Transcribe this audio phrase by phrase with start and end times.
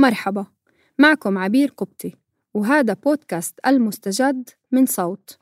[0.00, 0.46] مرحبا
[0.98, 2.14] معكم عبير قبطي
[2.54, 5.38] وهذا بودكاست المستجد من صوت.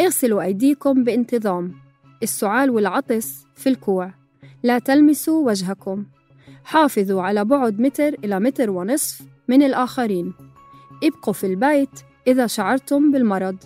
[0.00, 1.74] اغسلوا أيديكم بانتظام
[2.22, 4.14] السعال والعطس في الكوع
[4.62, 6.06] لا تلمسوا وجهكم.
[6.64, 10.34] حافظوا على بعد متر إلى متر ونصف من الآخرين.
[11.04, 13.56] ابقوا في البيت إذا شعرتم بالمرض.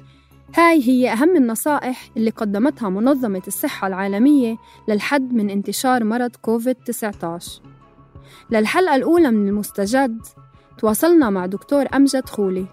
[0.57, 4.57] هاي هي أهم النصائح اللي قدمتها منظمة الصحة العالمية
[4.89, 7.80] للحد من انتشار مرض كوفيد-19
[8.51, 10.23] للحلقة الأولى من المستجد
[10.79, 12.67] تواصلنا مع دكتور أمجد خولي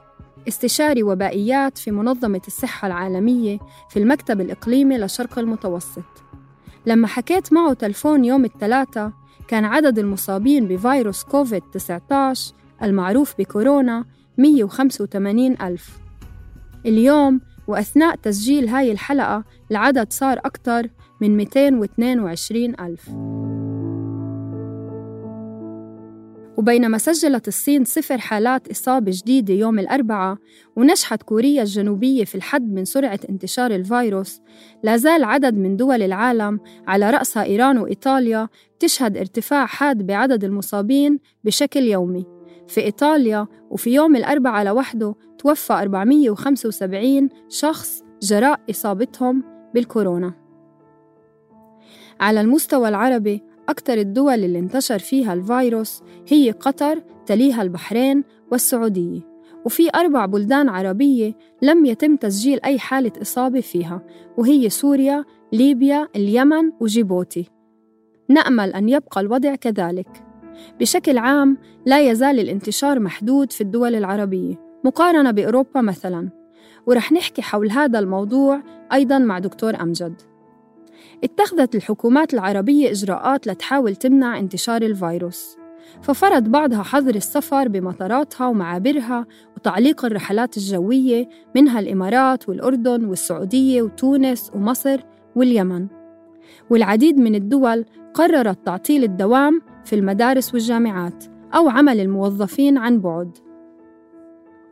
[0.47, 6.03] استشاري وبائيات في منظمة الصحة العالمية في المكتب الإقليمي للشرق المتوسط.
[6.85, 9.11] لما حكيت معه تلفون يوم الثلاثاء
[9.47, 12.13] كان عدد المصابين بفيروس كوفيد-19
[12.83, 14.05] المعروف بكورونا
[14.37, 15.99] 185 ألف.
[16.85, 20.89] اليوم وأثناء تسجيل هاي الحلقة العدد صار أكثر
[21.21, 23.09] من 222 ألف.
[26.57, 30.37] وبينما سجلت الصين صفر حالات إصابة جديدة يوم الأربعاء
[30.75, 34.41] ونجحت كوريا الجنوبية في الحد من سرعة انتشار الفيروس.
[34.83, 38.49] لا زال عدد من دول العالم على رأسها إيران وإيطاليا
[38.79, 42.25] تشهد ارتفاع حاد بعدد المصابين بشكل يومي.
[42.67, 49.43] في إيطاليا وفي يوم الأربعاء لوحده توفى 475 شخص جراء إصابتهم
[49.73, 50.33] بالكورونا.
[52.19, 59.21] على المستوى العربي أكثر الدول اللي انتشر فيها الفيروس هي قطر تليها البحرين والسعودية.
[59.65, 64.01] وفي أربع بلدان عربية لم يتم تسجيل أي حالة إصابة فيها
[64.37, 67.49] وهي سوريا، ليبيا، اليمن وجيبوتي.
[68.29, 70.23] نأمل أن يبقى الوضع كذلك.
[70.79, 74.55] بشكل عام لا يزال الانتشار محدود في الدول العربية.
[74.83, 76.29] مقارنة بأوروبا مثلاً.
[76.87, 78.61] ورح نحكي حول هذا الموضوع
[78.93, 80.21] أيضاً مع دكتور أمجد.
[81.23, 85.57] اتخذت الحكومات العربية إجراءات لتحاول تمنع انتشار الفيروس.
[86.01, 89.25] ففرض بعضها حظر السفر بمطاراتها ومعابرها
[89.57, 95.01] وتعليق الرحلات الجوية منها الإمارات والأردن والسعودية وتونس ومصر
[95.35, 95.87] واليمن.
[96.69, 101.23] والعديد من الدول قررت تعطيل الدوام في المدارس والجامعات
[101.55, 103.37] أو عمل الموظفين عن بعد.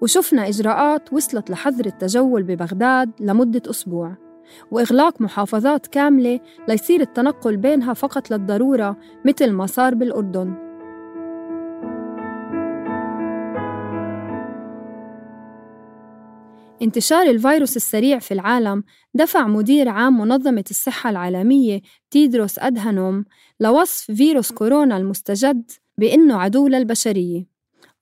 [0.01, 4.24] وشفنا إجراءات وصلت لحظر التجول ببغداد لمدة أسبوع.
[4.71, 6.39] وإغلاق محافظات كاملة
[6.69, 10.65] ليصير التنقل بينها فقط للضرورة مثل ما صار بالأردن.
[16.81, 18.83] انتشار الفيروس السريع في العالم
[19.13, 21.81] دفع مدير عام منظمة الصحة العالمية
[22.11, 23.25] تيدروس أدهانوم
[23.59, 27.54] لوصف فيروس كورونا المستجد بأنه عدو للبشرية.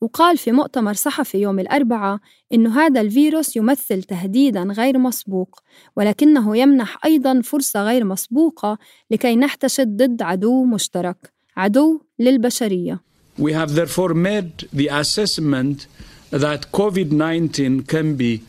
[0.04, 2.20] وقال في مؤتمر صحفي يوم الأربعاء
[2.54, 5.60] إنه هذا الفيروس يمثل تهديداً غير مسبوق
[5.96, 8.78] ولكنه يمنح أيضاً فرصة غير مسبوقة
[9.12, 13.02] لكي نحتشد ضد عدو مشترك عدو للبشرية
[13.40, 15.88] We have therefore made the assessment
[16.32, 18.42] that COVID-19 can be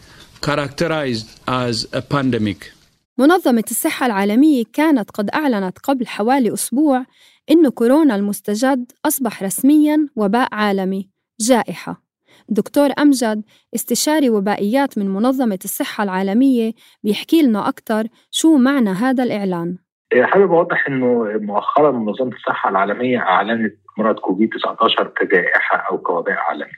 [0.42, 2.72] characterized as a pandemic.
[3.18, 7.06] منظمة الصحة العالمية كانت قد أعلنت قبل حوالي أسبوع
[7.50, 12.02] إنه كورونا المستجد أصبح رسمياً وباء عالمي جائحة
[12.48, 13.42] دكتور أمجد
[13.74, 16.72] استشاري وبائيات من منظمة الصحة العالمية
[17.02, 19.76] بيحكي لنا أكثر شو معنى هذا الإعلان
[20.22, 26.72] حابب أوضح إنه مؤخرا منظمة الصحة العالمية أعلنت مرض كوفيد 19 كجائحة أو كوباء عالمي.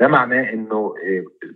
[0.00, 0.94] ده معناه إنه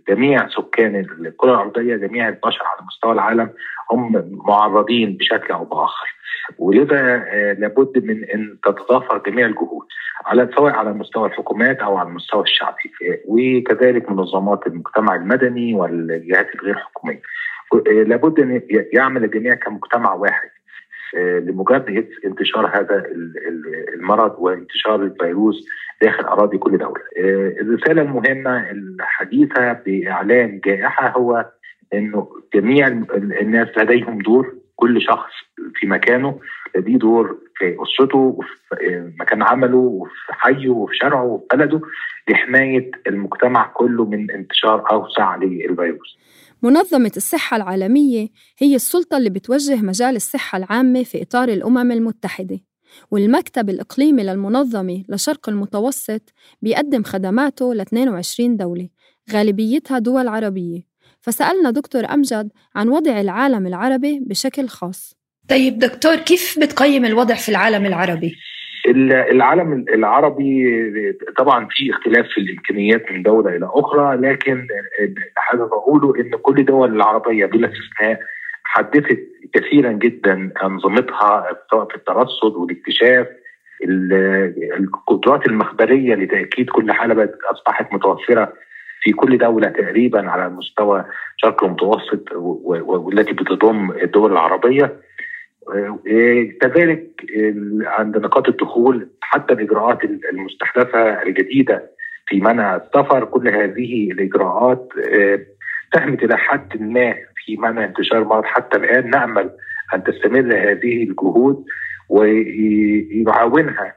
[0.09, 3.49] جميع سكان الكره الأرضية جميع البشر على مستوى العالم
[3.91, 6.15] هم معرضين بشكل أو بآخر.
[6.59, 7.17] ولذا
[7.59, 9.85] لابد من إن تتضافر جميع الجهود
[10.25, 12.91] على سواء على مستوى الحكومات أو على المستوى الشعبي
[13.27, 17.21] وكذلك منظمات المجتمع المدني والجهات الغير حكومية.
[17.85, 18.61] لابد إن
[18.93, 20.49] يعمل الجميع كمجتمع واحد
[21.13, 23.05] لمجابهه انتشار هذا
[23.95, 25.67] المرض وانتشار الفيروس
[26.01, 27.01] داخل أراضي كل دولة.
[27.61, 31.45] الرسالة المهمة الحديثة بإعلان جائحة هو
[31.93, 32.87] إنه جميع
[33.41, 35.31] الناس لديهم دور كل شخص
[35.75, 36.39] في مكانه
[36.75, 41.81] لديه دور في أسرته وفي مكان عمله وفي حيه وفي شارعه وفي بلده
[42.29, 46.17] لحماية المجتمع كله من انتشار أوسع للفيروس.
[46.63, 48.27] منظمة الصحة العالمية
[48.57, 52.59] هي السلطة اللي بتوجه مجال الصحة العامة في إطار الأمم المتحدة
[53.11, 58.89] والمكتب الإقليمي للمنظمة لشرق المتوسط بيقدم خدماته ل 22 دولة
[59.31, 60.81] غالبيتها دول عربية
[61.21, 65.13] فسألنا دكتور أمجد عن وضع العالم العربي بشكل خاص
[65.49, 68.35] طيب دكتور كيف بتقيم الوضع في العالم العربي؟
[68.87, 70.63] العالم العربي
[71.37, 74.67] طبعا في اختلاف في الإمكانيات من دولة إلى أخرى لكن
[75.35, 78.19] حابب أقوله إن كل الدول العربية بلا استثناء
[78.63, 79.19] حدثت
[79.53, 83.27] كثيرا جدا أنظمتها سواء في الترصد والاكتشاف.
[84.79, 88.53] القدرات المخبرية لتأكيد كل حالة أصبحت متوفرة
[89.01, 91.05] في كل دولة تقريبا على مستوى
[91.37, 94.95] شرق المتوسط والتي بتضم الدول العربية.
[96.61, 97.07] كذلك
[97.85, 99.99] عند نقاط الدخول حتى الإجراءات
[100.33, 101.91] المستحدثه الجديدة
[102.27, 104.89] في منع السفر كل هذه الإجراءات
[105.93, 109.49] ساهمت إلى حد ما في منع انتشار المرض حتى الآن نأمل
[109.93, 110.39] أن تستمر
[110.71, 111.65] هذه الجهود
[112.09, 113.95] ويعاونها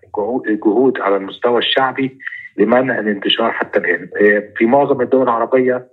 [0.65, 2.19] جهود على المستوى الشعبي
[2.59, 4.09] لمنع الانتشار حتى الآن.
[4.57, 5.87] في معظم الدول العربية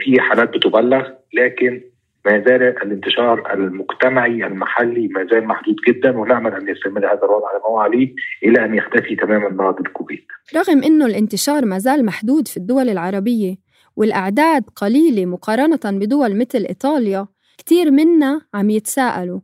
[0.00, 1.80] في حالات بتبلغ لكن
[2.26, 7.58] ما زال الانتشار المجتمعي المحلي ما زال محدود جدا ونأمل أن يستمر هذا الوضع على
[7.58, 8.14] ما هو عليه
[8.44, 10.24] إلى أن يختفي تماما مرض الكوفيد.
[10.56, 13.56] رغم إنه الانتشار ما زال محدود في الدول العربية
[13.96, 17.26] والأعداد قليلة مقارنة بدول مثل إيطاليا،
[17.58, 19.40] كثير منا عم يتساءلوا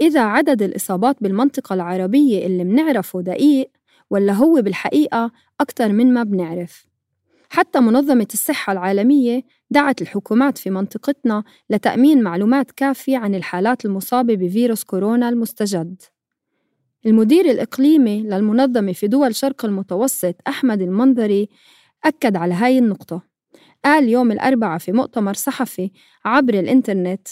[0.00, 3.70] إذا عدد الإصابات بالمنطقة العربية اللي منعرفه دقيق
[4.10, 5.30] ولا هو بالحقيقة
[5.60, 6.89] أكثر من ما بنعرف.
[7.52, 14.84] حتى منظمة الصحة العالمية دعت الحكومات في منطقتنا لتأمين معلومات كافية عن الحالات المصابة بفيروس
[14.84, 16.02] كورونا المستجد.
[17.06, 21.48] المدير الإقليمي للمنظمة في دول شرق المتوسط أحمد المنذري
[22.04, 23.22] أكد على هاي النقطة
[23.84, 25.90] قال يوم الأربعاء في مؤتمر صحفي
[26.24, 27.28] عبر الإنترنت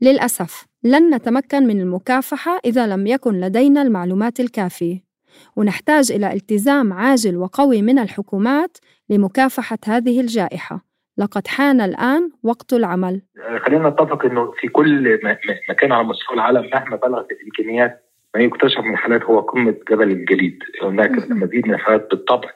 [0.00, 5.05] للأسف لن نتمكن من المكافحة إذا لم يكن لدينا المعلومات الكافية
[5.56, 8.78] ونحتاج إلى التزام عاجل وقوي من الحكومات
[9.10, 10.84] لمكافحة هذه الجائحة.
[11.18, 13.22] لقد حان الآن وقت العمل.
[13.66, 15.18] خلينا نتفق أنه في كل
[15.70, 18.02] مكان على مستوى العالم مهما بلغت الإمكانيات
[18.34, 20.58] ما يكتشف من الحالات هو قمة جبل الجليد.
[20.82, 22.48] هناك مزيد من الحالات بالطبع.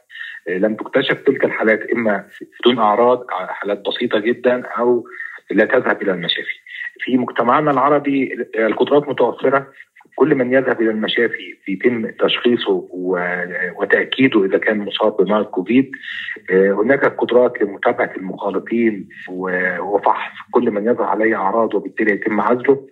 [0.49, 2.25] لم تكتشف تلك الحالات إما
[2.61, 5.05] بدون أعراض حالات بسيطة جدا أو
[5.51, 6.61] لا تذهب إلى المشافي.
[7.01, 9.67] في مجتمعنا العربي القدرات متوفرة.
[10.21, 12.89] كل من يذهب إلى المشافي يتم تشخيصه
[13.79, 15.91] وتأكيده إذا كان مصاب بمرض كوفيد
[16.51, 19.09] هناك قدرات لمتابعة المخالطين
[19.81, 22.87] وفحص كل من يظهر عليه أعراض وبالتالي يتم عزله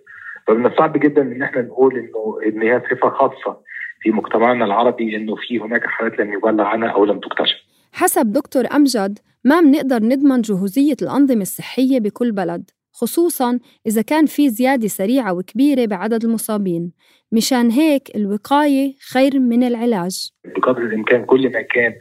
[0.47, 3.57] فمن الصعب جدا إن إحنا نقول إنه إن هي صفة خاصة
[4.01, 7.57] في مجتمعنا العربي إنه في هناك حالات لم يبلغ عنها أو لم تكتشف.
[7.93, 12.69] حسب دكتور أمجد ما بنقدر نضمن جهوزية الأنظمة الصحية بكل بلد
[13.01, 16.91] خصوصا إذا كان في زيادة سريعة وكبيرة بعدد المصابين.
[17.31, 20.29] مشان هيك الوقاية خير من العلاج.
[20.55, 21.93] بقدر الإمكان كل ما كان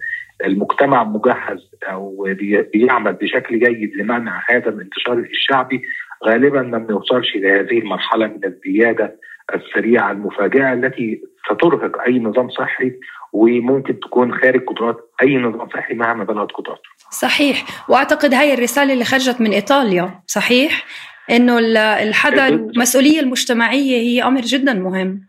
[0.44, 2.26] المجتمع مجهز أو
[2.72, 5.82] بيعمل بشكل جيد لمنع هذا الانتشار الشعبي
[6.26, 9.16] غالبا ما بنوصلش لهذه المرحلة من الزيادة
[9.54, 12.92] السريعة المفاجئة التي سترهق أي نظام صحي
[13.32, 17.64] وممكن تكون خارج قدرات أي نظام صحي مهما بلغت قدراته صحيح.
[17.88, 20.84] وأعتقد هاي الرسالة اللي خرجت من إيطاليا صحيح؟
[21.30, 21.58] إنه
[22.02, 25.26] الحذر والمسؤوليه المجتمعية هي أمر جدا مهم.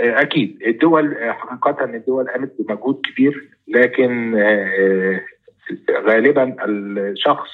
[0.00, 0.58] أكيد.
[0.66, 4.34] الدول حقيقة الدول قامت بمجهود كبير لكن
[5.90, 7.50] غالبا الشخص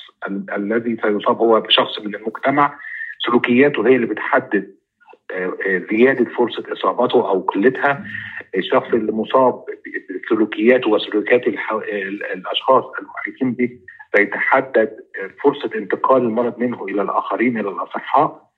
[0.57, 2.79] الذي سيصاب هو شخص من المجتمع
[3.27, 4.75] سلوكياته هي اللي بتحدد
[5.91, 8.05] زيادة فرصة إصابته أو قلتها
[8.57, 9.65] الشخص اللي مصاب
[10.25, 11.47] بسلوكياته وسلوكيات
[12.35, 13.71] الأشخاص المحيطين به
[14.17, 14.97] سيتحدد
[15.45, 18.53] فرصة انتقال المرض منه إلى الآخرين إلى الأصحاء.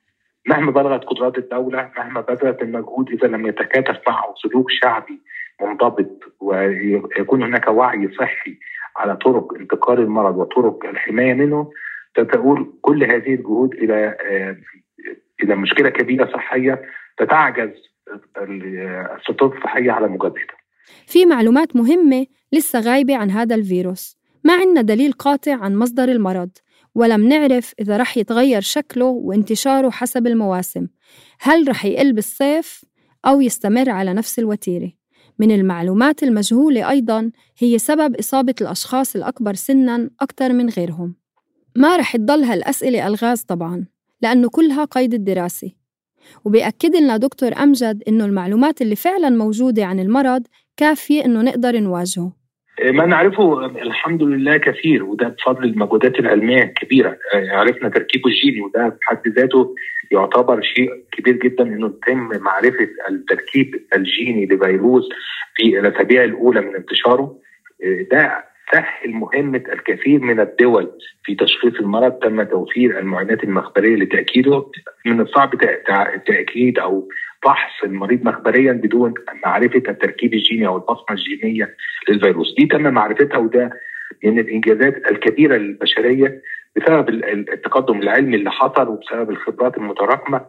[0.47, 5.21] مهما بلغت قدرات الدولة مهما بذلت المجهود إذا لم يتكاتف معه سلوك شعبي
[5.61, 8.57] منضبط ويكون هناك وعي صحي
[8.97, 11.71] على طرق انتقال المرض وطرق الحماية منه
[12.17, 14.17] ستؤول كل هذه الجهود إلى
[15.43, 16.81] إلى مشكلة كبيرة صحية
[17.17, 17.69] تتعجز
[19.17, 20.57] السلطات الصحية على مجابهتها.
[21.07, 26.49] في معلومات مهمة لسه غايبة عن هذا الفيروس، ما عندنا دليل قاطع عن مصدر المرض،
[26.95, 30.87] ولم نعرف إذا رح يتغير شكله وانتشاره حسب المواسم.
[31.39, 32.85] هل رح يقل بالصيف
[33.25, 34.91] أو يستمر على نفس الوتيرة؟
[35.39, 41.15] من المعلومات المجهولة أيضاً هي سبب إصابة الأشخاص الأكبر سناً أكثر من غيرهم.
[41.75, 43.85] ما رح تضل هالأسئلة ألغاز طبعاً.
[44.21, 45.71] لأنه كلها قيد الدراسة.
[46.45, 50.43] وبيأكد لنا دكتور أمجد إنه المعلومات اللي فعلاً موجودة عن المرض
[50.77, 52.31] كافية إنه نقدر نواجهه.
[52.83, 57.17] ما نعرفه الحمد لله كثير وده بفضل المجهودات العلمية الكبيرة.
[57.33, 59.75] عرفنا تركيبه الجيني وده في حد ذاته
[60.11, 65.09] يعتبر شيء كبير جدا إنه يتم معرفة التركيب الجيني لفيروس
[65.55, 67.37] في الأسابيع الأولى من انتشاره.
[68.11, 70.91] ده سهل مهمة الكثير من الدول
[71.23, 74.65] في تشخيص المرض تم توفير المعاينات المخبرية لتأكيده
[75.05, 75.51] من الصعب
[76.27, 77.07] تأكيد أو
[77.43, 79.13] فحص المريض مخبريا بدون
[79.45, 81.75] معرفة التركيب الجيني أو البصمة الجينية
[82.09, 82.55] للفيروس.
[82.57, 83.69] دي تم معرفتها وده
[84.23, 86.41] من الإنجازات الكبيرة للبشرية
[86.75, 90.41] بسبب التقدم العلمي اللي حصل وبسبب الخبرات المتراكمة.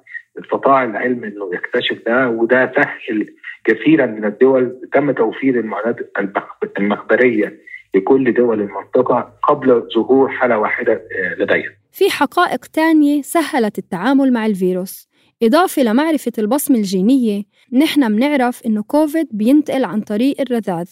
[0.44, 3.26] استطاع العلم إنه يكتشف ده وده سهل
[3.64, 4.80] كثيرا من الدول.
[4.92, 5.96] تم توفير المعلومات
[6.78, 11.02] المخبرية لكل دول المنطقة قبل ظهور حالة واحدة
[11.38, 11.76] لديها.
[11.92, 15.08] في حقائق تانية سهلت التعامل مع الفيروس.
[15.42, 20.88] إضافة لمعرفة البصمة الجينية نحن منعرف إنه كوفيد بينتقل عن طريق الرذاذ.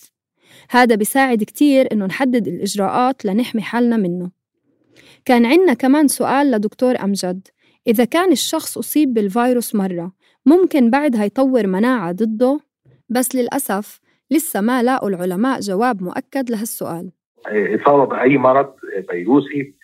[0.71, 4.31] هذا بيساعد كتير إنه نحدد الإجراءات لنحمي حالنا منه.
[5.25, 7.49] كان عنا كمان سؤال لدكتور أمجد.
[7.87, 10.13] إذا كان الشخص أصيب بالفيروس مرة
[10.47, 12.61] ممكن بعدها يطور مناعة ضده؟
[13.09, 17.11] بس للأسف لسه ما لاقوا العلماء جواب مؤكد لهالسؤال.
[17.49, 18.75] إصابة بأي مرض
[19.11, 19.75] فيروسي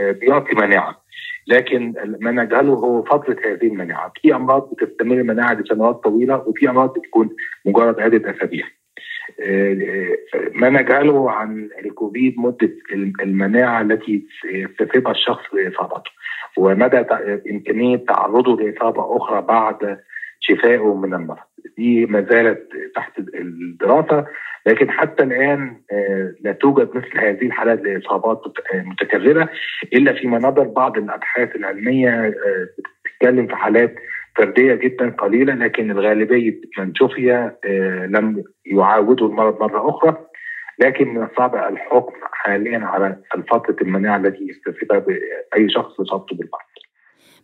[0.00, 1.00] بيعطي مناعة.
[1.46, 4.12] لكن ما نجهله هو فترة هذه المناعة.
[4.22, 7.30] في أمراض بتستمر المناعة لسنوات طويلة وفي أمراض بتكون
[7.64, 8.66] مجرد عدة أسابيع
[10.54, 12.70] ما نجهله عن الكوفيد مدة
[13.22, 16.10] المناعة التي يكتسبها الشخص لإصابته
[16.56, 16.96] ومدى
[17.50, 19.98] إمكانية تعرضه لإصابة أخرى بعد
[20.40, 21.38] شفائه من المرض.
[21.76, 24.26] دي ما زالت تحت الدراسة
[24.66, 25.80] لكن حتى الآن
[26.40, 28.42] لا توجد مثل هذه الحالات لإصابات
[28.74, 29.48] متكررة
[29.92, 32.34] إلا فيما نظر بعض الأبحاث العلمية
[33.04, 33.94] بتتكلم في حالات
[34.36, 37.50] فردية جدا قليلة لكن الغالبية من شفي
[38.08, 40.26] لم يعاودوا المرض مرة أخرى.
[40.78, 43.16] لكن من الصعب الحكم حاليا على
[43.50, 45.04] فترة المناعة التي يكتسبها
[45.56, 46.69] أي شخص إصابته بالمرض.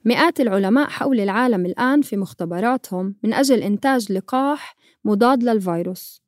[0.07, 6.23] مئات العلماء حول العالم الآن في مختبراتهم من أجل إنتاج لقاح مضاد للفيروس.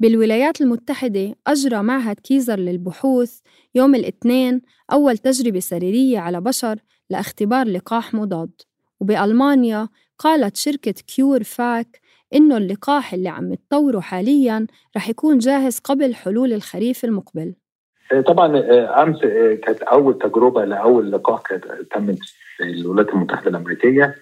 [0.00, 3.40] بالولايات المتحدة أجرى معهد كيزر للبحوث
[3.74, 4.62] يوم الاثنين
[4.92, 6.78] أول تجربة سريرية على بشر
[7.10, 8.50] لاختبار لقاح مضاد.
[9.00, 9.88] وبألمانيا
[10.18, 12.00] قالت شركة CureVac
[12.34, 17.54] إنه اللقاح اللي عم تطوره حالياً رح يكون جاهز قبل حلول الخريف المقبل.
[18.26, 18.58] طبعا
[19.02, 19.20] أمس
[19.64, 21.56] كانت أول تجربة لأول لقاح في
[22.60, 24.14] الولايات المتحدة الأمريكية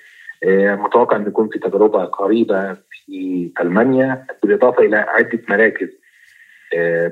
[0.85, 5.89] متوقع إن يكون في تجربة قريبة في ألمانيا بالإضافة إلى عدة مراكز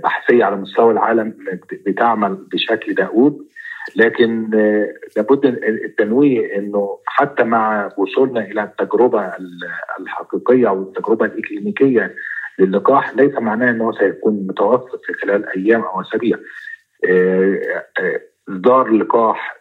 [0.03, 1.35] بحثية على مستوى العالم
[1.87, 3.43] بتعمل بشكل دؤوب.
[3.97, 4.51] لكن
[5.17, 9.33] لابد التنويه إنه حتى مع وصولنا إلى التجربة
[10.01, 12.15] الحقيقية أو التجربة الإكلينيكية
[12.59, 16.37] للقاح ليس معناه إنه سيكون متوسط في خلال أيام أو أسابيع.
[18.51, 19.59] إصدار اللقاح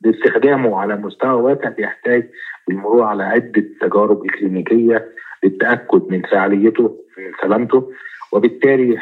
[0.00, 2.30] لاستخدامه على مستوى واسع بيحتاج
[2.70, 5.08] المرور على عدة تجارب اكلينيكيه
[5.44, 7.92] للتأكد من فعاليته من سلامته
[8.32, 8.98] وبالتالي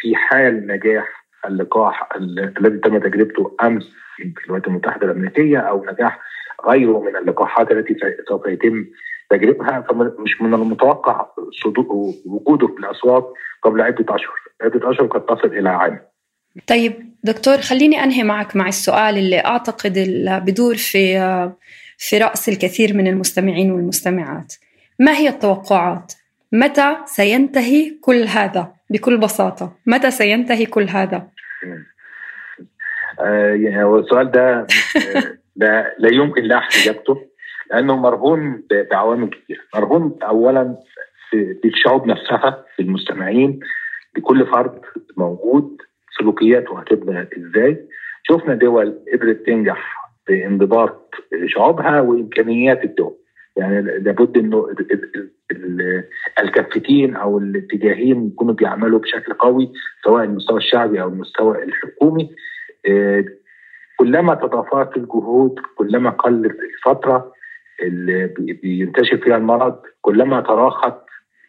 [0.00, 2.08] في حال نجاح اللقاح
[2.60, 6.20] الذي تم تجربته أمس في الولايات المتحدة الأمريكية أو نجاح
[6.66, 7.96] غيره من اللقاحات التي
[8.28, 8.86] سوف يتم
[9.30, 11.26] تجربها فمش من المتوقع
[12.26, 13.32] وجوده في الأسواق
[13.62, 16.00] قبل عدة أشهر، عدة أشهر قد تصل إلى عام.
[16.68, 19.92] طيب دكتور خليني أنهي معك مع السؤال اللي أعتقد
[20.46, 21.18] بدور في
[21.98, 24.54] في رأس الكثير من المستمعين والمستمعات.
[24.98, 26.12] ما هي التوقعات؟
[26.52, 31.28] متى سينتهي كل هذا؟ بكل بساطة، متى سينتهي كل هذا؟
[33.20, 34.66] آه يعني السؤال ده
[35.56, 37.26] لا, لا يمكن لاحق اجابته
[37.70, 40.76] لأنه مرهون بعوامل كثيره، مرهون اولا
[41.30, 43.60] في الشعوب نفسها في المستمعين
[44.16, 44.80] لكل فرد
[45.16, 45.76] موجود
[46.18, 47.86] سلوكياته هتبقى إزاي؟
[48.22, 51.14] شفنا دول قدرت تنجح في انضباط
[51.46, 53.14] شعوبها وإمكانيات الدول.
[53.56, 54.74] يعني لابد إنه
[56.42, 59.72] الكفتين أو الاتجاهين يكونوا بيعملوا بشكل قوي
[60.04, 62.30] سواء المستوى الشعبي أو المستوى الحكومي
[63.96, 67.32] كلما تضافرت الجهود كلما قلت الفترة
[67.82, 68.26] اللي
[68.62, 70.98] بينتشر فيها المرض كلما تراخت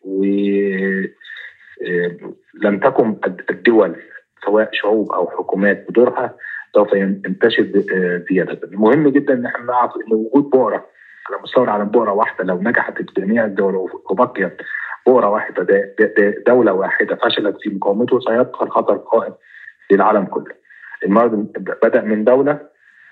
[0.05, 1.09] ولم
[2.83, 3.15] تكن
[3.49, 3.95] الدول
[4.45, 6.35] سواء شعوب أو حكومات بدورها
[6.75, 7.63] سوف ينتشر
[8.31, 8.59] زيادة.
[8.67, 10.85] المهم جدا إن إحنا نعرف إن وجود بؤره
[11.29, 13.75] على مستوى العالم بؤره واحدة لو نجحت في جميع الدول
[14.09, 14.57] وبقيت
[15.05, 15.67] بؤره واحدة
[16.47, 19.33] دولة واحدة فشلت في مقاومته سيبقى الخطر قائم
[19.91, 20.53] للعالم كله.
[21.05, 21.33] المرض
[21.83, 22.59] بدأ من دولة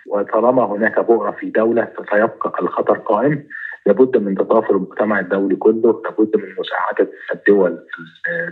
[0.07, 3.47] وطالما هناك بؤره في دولة فسيبقى الخطر قائم
[3.85, 7.79] لابد من تضافر المجتمع الدولي كله لابد من مساعدة الدول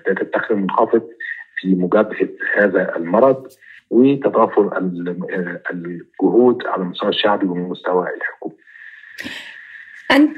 [0.07, 1.01] ذات الدخل المنخفض
[1.59, 3.47] في مجابهة هذا المرض
[3.89, 4.77] وتضافر
[5.71, 8.55] الجهود على المستوى الشعبي والمستوى الحكومي.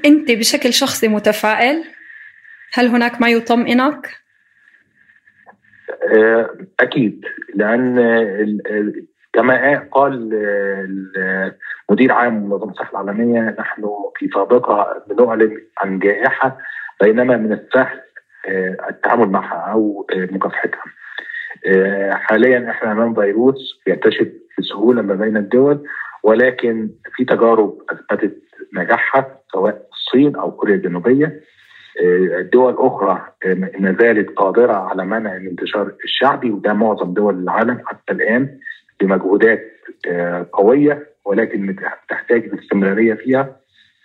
[0.05, 1.83] أنت بشكل شخصي متفائل؟
[2.73, 4.09] هل هناك ما يطمئنك؟
[6.15, 6.49] آه،
[6.79, 7.25] أكيد
[7.55, 7.95] لأن
[9.33, 10.29] كما قال
[11.89, 13.83] مدير عام منظمه الصحة العالمية نحن
[14.15, 16.57] في سابقة بنعلن عن جائحة
[17.01, 18.01] بينما من السهل
[18.47, 20.83] آه، التعامل معها أو آه، مكافحتها.
[22.11, 25.83] حاليا إحنا أمام فيروس ينتشر بسهولة ما بين الدول
[26.23, 28.37] ولكن في تجارب أثبتت
[28.73, 31.41] نجاحها سواء الصين أو كوريا الجنوبية
[32.53, 33.21] دول أخرى
[33.79, 38.57] ما زالت قادرة على منع الانتشار الشعبي وده معظم دول العالم حتى الآن
[38.99, 39.61] بمجهودات
[40.07, 41.75] آه، قوية ولكن
[42.09, 43.55] تحتاج الاستمراريه فيها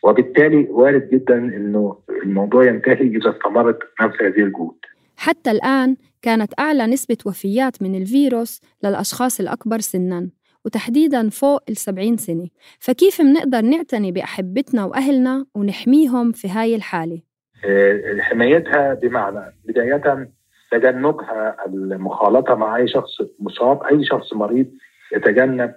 [0.02, 4.76] وبالتالي وارد جدا إنه الموضوع ينتهي إذا استمرت نفس هذه الجهود.
[5.16, 10.30] حتى الآن كانت أعلى نسبة وفيات من الفيروس للأشخاص الأكبر سنا
[10.64, 12.49] وتحديدا فوق ال 70 سنة،
[12.80, 17.20] فكيف بنقدر نعتني بأحبتنا وأهلنا ونحميهم في هاي الحالة؟
[17.64, 20.28] آه، حمايتها بمعنى بداية
[20.70, 24.66] تجنبها المخالطة مع أي شخص مصاب أي شخص مريض
[25.12, 25.75] يتجنب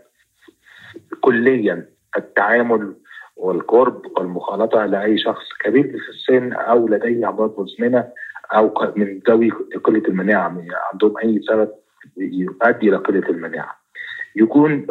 [1.22, 1.86] كليا
[2.18, 2.96] التعامل
[3.36, 8.08] والقرب والمخالطة لأي شخص كبير في السن أو لديه امراض مزمنة
[8.56, 9.50] أو من ذوي
[9.84, 10.56] قلة المناعة.
[10.94, 11.70] عندهم أي سبب
[12.18, 13.80] يؤدي إلى قلة المناعة.
[14.36, 14.86] يكون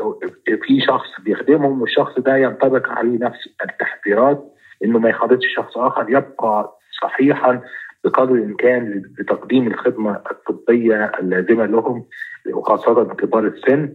[0.62, 6.78] في شخص بيخدمهم والشخص ده ينطبق عليه نفس التحذيرات إنه ما يخالطش شخص آخر يبقى
[7.02, 7.60] صحيحا
[8.04, 12.04] بقدر الإمكان لتقديم الخدمة الطبية اللازمة لهم
[12.52, 13.92] وخاصة كبار السن.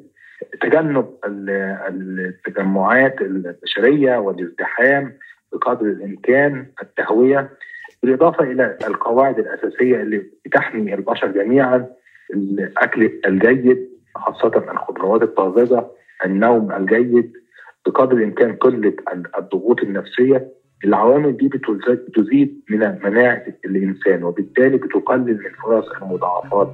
[0.61, 1.09] تجنب
[1.89, 5.17] التجمعات البشرية والازدحام
[5.53, 7.49] بقدر الإمكان التهوية.
[8.03, 11.87] بالإضافة إلى القواعد الأساسية اللي بتحمي البشر جميعا
[12.33, 15.85] الأكل الجيد خاصة الخضروات الطازجة
[16.25, 17.33] النوم الجيد
[17.85, 18.93] بقدر الإمكان قلة
[19.37, 20.47] الضغوط النفسية.
[20.85, 26.71] العوامل دي بتزيد من مناعة الإنسان وبالتالي بتقلل من فرص المضاعفات.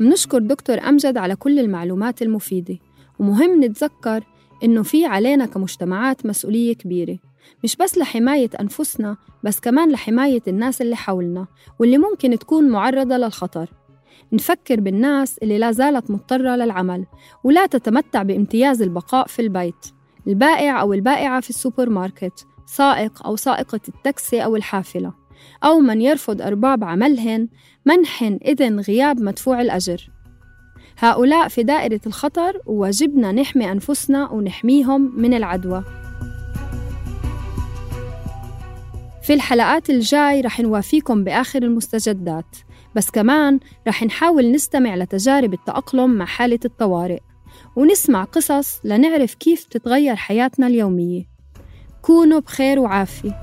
[0.00, 2.76] بنشكر دكتور أمجد على كل المعلومات المفيدة
[3.18, 4.20] ومهم نتذكر
[4.64, 7.18] إنه في علينا كمجتمعات مسؤولية كبيرة.
[7.64, 11.46] مش بس لحماية أنفسنا بس كمان لحماية الناس اللي حولنا
[11.78, 13.70] واللي ممكن تكون معرضة للخطر.
[14.32, 17.06] نفكر بالناس اللي لا زالت مضطرة للعمل
[17.44, 19.86] ولا تتمتع بامتياز البقاء في البيت
[20.26, 25.12] البائع أو البائعة في السوبر ماركت سائق أو سائقة التاكسي أو الحافلة
[25.64, 27.48] أو من يرفض أرباب عملهن
[27.86, 30.10] منحن إذن غياب مدفوع الأجر.
[30.98, 35.84] هؤلاء في دائرة الخطر وواجبنا نحمي أنفسنا ونحميهم من العدوى.
[39.22, 42.56] في الحلقات الجاي رح نوافيكم بآخر المستجدات
[42.94, 47.20] بس كمان رح نحاول نستمع لتجارب التأقلم مع حالة الطوارئ
[47.76, 51.24] ونسمع قصص لنعرف كيف تتغير حياتنا اليومية.
[52.02, 53.40] كونوا بخير وعافية.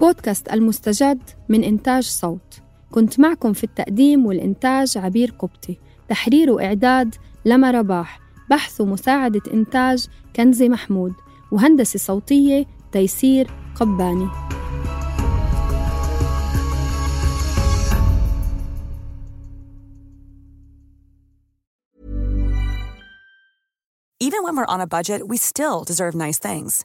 [0.00, 2.47] بودكاست المستجد من إنتاج صوت.
[2.90, 5.78] كنت معكم في التقديم والإنتاج عبير قبطي.
[6.08, 8.20] تحرير وإعداد لما رباح.
[8.50, 11.12] بحث ومساعدة إنتاج كنزي محمود.
[11.52, 14.28] وهندسة صوتية تيسير قباني.
[24.20, 26.84] Even when we're on a budget, we still deserve nice things.